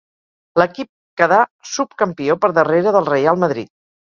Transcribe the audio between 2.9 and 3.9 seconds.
del Reial Madrid.